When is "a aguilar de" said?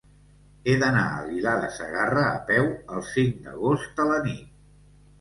1.09-1.69